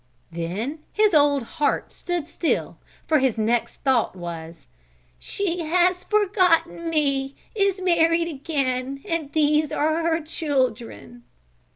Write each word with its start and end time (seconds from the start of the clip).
Then 0.31 0.79
his 0.91 1.13
old 1.13 1.43
heart 1.43 1.91
stood 1.91 2.27
still 2.27 2.79
for 3.07 3.19
his 3.19 3.37
next 3.37 3.75
thought 3.83 4.15
was: 4.15 4.65
"She 5.19 5.59
has 5.61 6.03
forgotten 6.05 6.89
me, 6.89 7.35
is 7.53 7.79
married 7.81 8.27
again 8.27 9.03
and 9.07 9.31
these 9.33 9.71
are 9.71 10.01
her 10.01 10.19
children." 10.19 11.23